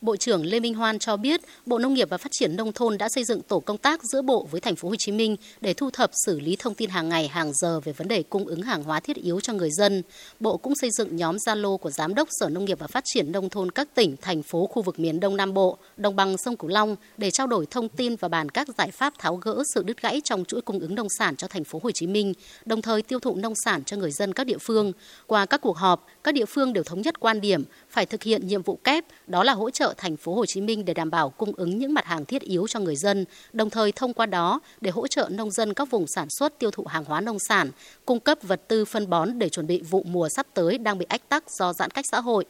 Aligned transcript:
Bộ 0.00 0.16
trưởng 0.16 0.46
Lê 0.46 0.60
Minh 0.60 0.74
Hoan 0.74 0.98
cho 0.98 1.16
biết, 1.16 1.40
Bộ 1.66 1.78
Nông 1.78 1.94
nghiệp 1.94 2.08
và 2.10 2.18
Phát 2.18 2.28
triển 2.32 2.56
nông 2.56 2.72
thôn 2.72 2.98
đã 2.98 3.08
xây 3.08 3.24
dựng 3.24 3.42
tổ 3.42 3.60
công 3.60 3.78
tác 3.78 4.00
giữa 4.04 4.22
bộ 4.22 4.48
với 4.50 4.60
thành 4.60 4.76
phố 4.76 4.88
Hồ 4.88 4.94
Chí 4.98 5.12
Minh 5.12 5.36
để 5.60 5.74
thu 5.74 5.90
thập 5.90 6.10
xử 6.26 6.40
lý 6.40 6.56
thông 6.56 6.74
tin 6.74 6.90
hàng 6.90 7.08
ngày, 7.08 7.28
hàng 7.28 7.52
giờ 7.54 7.80
về 7.80 7.92
vấn 7.92 8.08
đề 8.08 8.22
cung 8.22 8.46
ứng 8.46 8.62
hàng 8.62 8.82
hóa 8.82 9.00
thiết 9.00 9.16
yếu 9.16 9.40
cho 9.40 9.52
người 9.52 9.70
dân. 9.70 10.02
Bộ 10.40 10.56
cũng 10.56 10.72
xây 10.76 10.90
dựng 10.90 11.16
nhóm 11.16 11.36
Zalo 11.36 11.76
của 11.76 11.90
Giám 11.90 12.14
đốc 12.14 12.28
Sở 12.30 12.48
Nông 12.48 12.64
nghiệp 12.64 12.78
và 12.78 12.86
Phát 12.86 13.04
triển 13.06 13.32
nông 13.32 13.48
thôn 13.48 13.70
các 13.70 13.94
tỉnh, 13.94 14.16
thành 14.16 14.42
phố 14.42 14.66
khu 14.66 14.82
vực 14.82 14.98
miền 14.98 15.20
Đông 15.20 15.36
Nam 15.36 15.54
Bộ, 15.54 15.78
đồng 15.96 16.16
bằng 16.16 16.36
sông 16.38 16.56
Cửu 16.56 16.70
Long 16.70 16.96
để 17.16 17.30
trao 17.30 17.46
đổi 17.46 17.66
thông 17.66 17.88
tin 17.88 18.16
và 18.16 18.28
bàn 18.28 18.48
các 18.48 18.68
giải 18.78 18.90
pháp 18.90 19.14
tháo 19.18 19.36
gỡ 19.36 19.62
sự 19.74 19.82
đứt 19.82 20.02
gãy 20.02 20.20
trong 20.24 20.44
chuỗi 20.44 20.60
cung 20.60 20.78
ứng 20.78 20.94
nông 20.94 21.08
sản 21.18 21.36
cho 21.36 21.48
thành 21.48 21.64
phố 21.64 21.80
Hồ 21.82 21.90
Chí 21.94 22.06
Minh, 22.06 22.32
đồng 22.64 22.82
thời 22.82 23.02
tiêu 23.02 23.20
thụ 23.20 23.36
nông 23.36 23.54
sản 23.64 23.84
cho 23.84 23.96
người 23.96 24.10
dân 24.10 24.32
các 24.32 24.44
địa 24.44 24.58
phương. 24.58 24.92
Qua 25.26 25.46
các 25.46 25.60
cuộc 25.60 25.76
họp, 25.76 26.06
các 26.24 26.34
địa 26.34 26.46
phương 26.46 26.72
đều 26.72 26.84
thống 26.84 27.02
nhất 27.02 27.20
quan 27.20 27.40
điểm 27.40 27.64
phải 27.90 28.06
thực 28.06 28.22
hiện 28.22 28.46
nhiệm 28.46 28.62
vụ 28.62 28.76
kép, 28.84 29.04
đó 29.26 29.44
là 29.44 29.52
hỗ 29.52 29.70
trợ 29.70 29.87
thành 29.96 30.16
phố 30.16 30.34
Hồ 30.34 30.46
Chí 30.46 30.60
Minh 30.60 30.84
để 30.84 30.94
đảm 30.94 31.10
bảo 31.10 31.30
cung 31.30 31.52
ứng 31.56 31.78
những 31.78 31.94
mặt 31.94 32.04
hàng 32.04 32.24
thiết 32.24 32.42
yếu 32.42 32.66
cho 32.66 32.80
người 32.80 32.96
dân, 32.96 33.24
đồng 33.52 33.70
thời 33.70 33.92
thông 33.92 34.12
qua 34.12 34.26
đó 34.26 34.60
để 34.80 34.90
hỗ 34.90 35.06
trợ 35.06 35.28
nông 35.32 35.50
dân 35.50 35.74
các 35.74 35.90
vùng 35.90 36.06
sản 36.06 36.30
xuất 36.30 36.58
tiêu 36.58 36.70
thụ 36.70 36.84
hàng 36.84 37.04
hóa 37.04 37.20
nông 37.20 37.38
sản, 37.38 37.70
cung 38.04 38.20
cấp 38.20 38.38
vật 38.42 38.60
tư 38.68 38.84
phân 38.84 39.10
bón 39.10 39.38
để 39.38 39.48
chuẩn 39.48 39.66
bị 39.66 39.82
vụ 39.82 40.02
mùa 40.06 40.28
sắp 40.28 40.46
tới 40.54 40.78
đang 40.78 40.98
bị 40.98 41.06
ách 41.08 41.28
tắc 41.28 41.50
do 41.50 41.72
giãn 41.72 41.90
cách 41.90 42.06
xã 42.06 42.20
hội. 42.20 42.44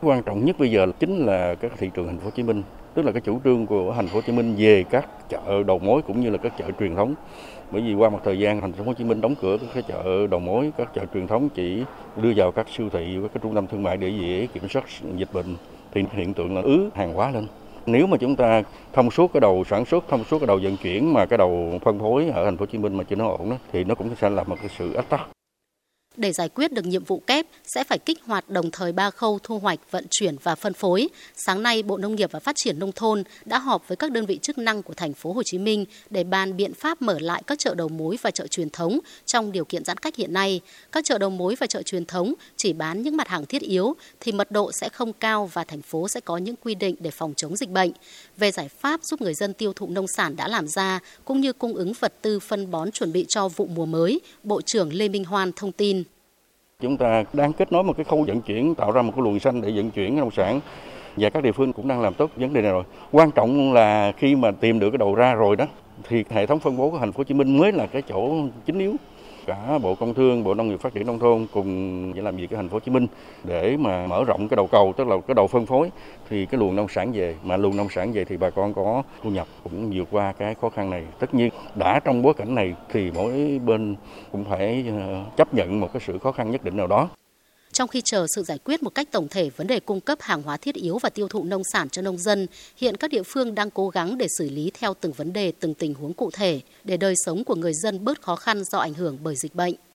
Quan 0.00 0.22
trọng 0.22 0.44
nhất 0.44 0.58
bây 0.58 0.70
giờ 0.70 0.86
chính 1.00 1.26
là 1.26 1.54
các 1.54 1.72
thị 1.78 1.90
trường 1.94 2.06
thành 2.06 2.18
phố 2.18 2.24
Hồ 2.24 2.30
Chí 2.30 2.42
Minh, 2.42 2.62
tức 2.94 3.02
là 3.02 3.12
cái 3.12 3.20
chủ 3.20 3.40
trương 3.44 3.66
của 3.66 3.92
thành 3.96 4.08
phố 4.08 4.14
Hồ 4.14 4.20
Chí 4.26 4.32
Minh 4.32 4.54
về 4.58 4.84
các 4.90 5.28
chợ 5.30 5.62
đầu 5.66 5.78
mối 5.78 6.02
cũng 6.06 6.20
như 6.20 6.30
là 6.30 6.38
các 6.38 6.52
chợ 6.58 6.64
truyền 6.80 6.96
thống. 6.96 7.14
Bởi 7.70 7.82
vì 7.82 7.94
qua 7.94 8.10
một 8.10 8.20
thời 8.24 8.38
gian 8.38 8.60
thành 8.60 8.72
phố 8.72 8.84
Hồ 8.84 8.94
Chí 8.94 9.04
Minh 9.04 9.20
đóng 9.20 9.34
cửa 9.42 9.56
các 9.74 9.84
chợ 9.88 10.26
đầu 10.26 10.40
mối, 10.40 10.72
các 10.78 10.94
chợ 10.94 11.04
truyền 11.14 11.26
thống 11.26 11.48
chỉ 11.48 11.82
đưa 12.16 12.32
vào 12.36 12.52
các 12.52 12.66
siêu 12.76 12.88
thị 12.92 13.18
và 13.18 13.28
các 13.28 13.42
trung 13.42 13.54
tâm 13.54 13.66
thương 13.66 13.82
mại 13.82 13.96
để 13.96 14.12
dễ 14.20 14.46
kiểm 14.54 14.68
soát 14.68 14.84
dịch 15.16 15.32
bệnh 15.32 15.56
thì 15.92 16.04
hiện 16.12 16.34
tượng 16.34 16.54
là 16.54 16.62
ứ 16.62 16.88
hàng 16.94 17.14
hóa 17.14 17.30
lên. 17.30 17.46
Nếu 17.86 18.06
mà 18.06 18.16
chúng 18.16 18.36
ta 18.36 18.62
thông 18.92 19.10
suốt 19.10 19.32
cái 19.32 19.40
đầu 19.40 19.64
sản 19.70 19.84
xuất, 19.84 20.04
thông 20.08 20.24
suốt 20.24 20.38
cái 20.38 20.46
đầu 20.46 20.60
vận 20.62 20.76
chuyển 20.76 21.12
mà 21.12 21.26
cái 21.26 21.38
đầu 21.38 21.78
phân 21.84 21.98
phối 21.98 22.28
ở 22.28 22.44
thành 22.44 22.56
phố 22.56 22.62
Hồ 22.62 22.66
Chí 22.66 22.78
Minh 22.78 22.94
mà 22.94 23.04
chưa 23.04 23.16
nó 23.16 23.28
ổn 23.28 23.50
đó, 23.50 23.56
thì 23.72 23.84
nó 23.84 23.94
cũng 23.94 24.14
sẽ 24.20 24.30
là 24.30 24.42
một 24.42 24.56
cái 24.60 24.68
sự 24.78 24.92
ách 24.92 25.08
tắc. 25.08 25.28
Để 26.18 26.32
giải 26.32 26.48
quyết 26.48 26.72
được 26.72 26.86
nhiệm 26.86 27.04
vụ 27.04 27.22
kép 27.26 27.46
sẽ 27.64 27.84
phải 27.84 27.98
kích 27.98 28.18
hoạt 28.24 28.50
đồng 28.50 28.70
thời 28.70 28.92
ba 28.92 29.10
khâu 29.10 29.38
thu 29.42 29.58
hoạch, 29.58 29.90
vận 29.90 30.04
chuyển 30.10 30.36
và 30.42 30.54
phân 30.54 30.72
phối. 30.72 31.08
Sáng 31.36 31.62
nay, 31.62 31.82
Bộ 31.82 31.96
Nông 31.96 32.14
nghiệp 32.14 32.32
và 32.32 32.40
Phát 32.40 32.56
triển 32.56 32.78
nông 32.78 32.92
thôn 32.92 33.22
đã 33.44 33.58
họp 33.58 33.88
với 33.88 33.96
các 33.96 34.12
đơn 34.12 34.26
vị 34.26 34.38
chức 34.42 34.58
năng 34.58 34.82
của 34.82 34.94
thành 34.94 35.14
phố 35.14 35.32
Hồ 35.32 35.42
Chí 35.44 35.58
Minh 35.58 35.84
để 36.10 36.24
bàn 36.24 36.56
biện 36.56 36.74
pháp 36.74 37.02
mở 37.02 37.18
lại 37.20 37.42
các 37.46 37.58
chợ 37.58 37.74
đầu 37.74 37.88
mối 37.88 38.18
và 38.22 38.30
chợ 38.30 38.46
truyền 38.46 38.70
thống 38.70 38.98
trong 39.26 39.52
điều 39.52 39.64
kiện 39.64 39.84
giãn 39.84 39.96
cách 39.96 40.16
hiện 40.16 40.32
nay. 40.32 40.60
Các 40.92 41.04
chợ 41.04 41.18
đầu 41.18 41.30
mối 41.30 41.54
và 41.60 41.66
chợ 41.66 41.82
truyền 41.82 42.06
thống 42.06 42.34
chỉ 42.56 42.72
bán 42.72 43.02
những 43.02 43.16
mặt 43.16 43.28
hàng 43.28 43.46
thiết 43.46 43.62
yếu 43.62 43.94
thì 44.20 44.32
mật 44.32 44.50
độ 44.50 44.70
sẽ 44.72 44.88
không 44.88 45.12
cao 45.12 45.50
và 45.52 45.64
thành 45.64 45.82
phố 45.82 46.08
sẽ 46.08 46.20
có 46.20 46.36
những 46.36 46.56
quy 46.56 46.74
định 46.74 46.96
để 47.00 47.10
phòng 47.10 47.34
chống 47.36 47.56
dịch 47.56 47.70
bệnh. 47.70 47.90
Về 48.36 48.50
giải 48.50 48.68
pháp 48.68 49.00
giúp 49.04 49.20
người 49.20 49.34
dân 49.34 49.54
tiêu 49.54 49.72
thụ 49.72 49.88
nông 49.90 50.06
sản 50.16 50.36
đã 50.36 50.48
làm 50.48 50.68
ra 50.68 51.00
cũng 51.24 51.40
như 51.40 51.52
cung 51.52 51.74
ứng 51.74 51.92
vật 52.00 52.14
tư 52.22 52.40
phân 52.40 52.70
bón 52.70 52.90
chuẩn 52.90 53.12
bị 53.12 53.26
cho 53.28 53.48
vụ 53.48 53.66
mùa 53.66 53.86
mới, 53.86 54.20
Bộ 54.42 54.60
trưởng 54.66 54.92
Lê 54.92 55.08
Minh 55.08 55.24
Hoan 55.24 55.52
thông 55.52 55.72
tin. 55.72 56.04
Chúng 56.82 56.96
ta 56.96 57.24
đang 57.32 57.52
kết 57.52 57.72
nối 57.72 57.84
một 57.84 57.96
cái 57.96 58.04
khâu 58.04 58.24
vận 58.26 58.40
chuyển, 58.40 58.74
tạo 58.74 58.92
ra 58.92 59.02
một 59.02 59.12
cái 59.16 59.22
luồng 59.22 59.40
xanh 59.40 59.60
để 59.60 59.72
vận 59.74 59.90
chuyển 59.90 60.16
nông 60.16 60.30
sản 60.30 60.60
và 61.16 61.30
các 61.30 61.42
địa 61.42 61.52
phương 61.52 61.72
cũng 61.72 61.88
đang 61.88 62.00
làm 62.00 62.14
tốt 62.14 62.30
vấn 62.36 62.52
đề 62.52 62.62
này 62.62 62.72
rồi. 62.72 62.84
Quan 63.12 63.30
trọng 63.30 63.72
là 63.72 64.12
khi 64.16 64.36
mà 64.36 64.50
tìm 64.50 64.78
được 64.78 64.90
cái 64.90 64.98
đầu 64.98 65.14
ra 65.14 65.34
rồi 65.34 65.56
đó 65.56 65.64
thì 66.08 66.24
hệ 66.30 66.46
thống 66.46 66.58
phân 66.58 66.76
bố 66.76 66.90
của 66.90 66.98
thành 66.98 67.12
phố 67.12 67.18
Hồ 67.18 67.24
Chí 67.24 67.34
Minh 67.34 67.58
mới 67.58 67.72
là 67.72 67.86
cái 67.86 68.02
chỗ 68.02 68.34
chính 68.66 68.78
yếu 68.78 68.94
cả 69.48 69.78
Bộ 69.78 69.94
Công 69.94 70.14
Thương, 70.14 70.44
Bộ 70.44 70.54
Nông 70.54 70.68
nghiệp 70.68 70.80
Phát 70.80 70.94
triển 70.94 71.06
nông 71.06 71.18
thôn 71.18 71.46
cùng 71.52 72.12
để 72.14 72.22
làm 72.22 72.36
việc 72.36 72.50
ở 72.50 72.56
thành 72.56 72.68
phố 72.68 72.74
Hồ 72.74 72.80
Chí 72.80 72.90
Minh 72.90 73.06
để 73.44 73.76
mà 73.76 74.06
mở 74.06 74.24
rộng 74.24 74.48
cái 74.48 74.56
đầu 74.56 74.66
cầu 74.66 74.94
tức 74.96 75.08
là 75.08 75.16
cái 75.26 75.34
đầu 75.34 75.46
phân 75.46 75.66
phối 75.66 75.90
thì 76.30 76.46
cái 76.46 76.60
luồng 76.60 76.76
nông 76.76 76.88
sản 76.88 77.12
về 77.12 77.34
mà 77.42 77.56
luồng 77.56 77.76
nông 77.76 77.88
sản 77.90 78.12
về 78.12 78.24
thì 78.24 78.36
bà 78.36 78.50
con 78.50 78.74
có 78.74 79.02
thu 79.22 79.30
nhập 79.30 79.46
cũng 79.64 79.90
vượt 79.94 80.08
qua 80.10 80.32
cái 80.32 80.54
khó 80.54 80.68
khăn 80.68 80.90
này. 80.90 81.04
Tất 81.18 81.34
nhiên 81.34 81.50
đã 81.74 82.00
trong 82.04 82.22
bối 82.22 82.34
cảnh 82.34 82.54
này 82.54 82.74
thì 82.92 83.10
mỗi 83.14 83.60
bên 83.66 83.96
cũng 84.32 84.44
phải 84.44 84.84
ờ, 85.00 85.24
chấp 85.36 85.54
nhận 85.54 85.80
một 85.80 85.92
cái 85.92 86.02
sự 86.06 86.18
khó 86.18 86.32
khăn 86.32 86.50
nhất 86.50 86.64
định 86.64 86.76
nào 86.76 86.86
đó. 86.86 87.08
Trong 87.78 87.88
khi 87.88 88.02
chờ 88.04 88.26
sự 88.34 88.42
giải 88.42 88.58
quyết 88.64 88.82
một 88.82 88.90
cách 88.90 89.08
tổng 89.12 89.28
thể 89.28 89.50
vấn 89.50 89.66
đề 89.66 89.80
cung 89.80 90.00
cấp 90.00 90.18
hàng 90.20 90.42
hóa 90.42 90.56
thiết 90.56 90.74
yếu 90.74 90.98
và 90.98 91.08
tiêu 91.08 91.28
thụ 91.28 91.44
nông 91.44 91.62
sản 91.72 91.88
cho 91.88 92.02
nông 92.02 92.18
dân, 92.18 92.46
hiện 92.76 92.96
các 92.96 93.10
địa 93.10 93.22
phương 93.22 93.54
đang 93.54 93.70
cố 93.70 93.88
gắng 93.88 94.18
để 94.18 94.26
xử 94.38 94.50
lý 94.50 94.70
theo 94.74 94.94
từng 95.00 95.12
vấn 95.12 95.32
đề, 95.32 95.52
từng 95.60 95.74
tình 95.74 95.94
huống 95.94 96.12
cụ 96.12 96.30
thể, 96.30 96.60
để 96.84 96.96
đời 96.96 97.14
sống 97.24 97.44
của 97.44 97.54
người 97.54 97.72
dân 97.74 98.04
bớt 98.04 98.22
khó 98.22 98.36
khăn 98.36 98.62
do 98.64 98.78
ảnh 98.78 98.94
hưởng 98.94 99.18
bởi 99.22 99.36
dịch 99.36 99.54
bệnh. 99.54 99.74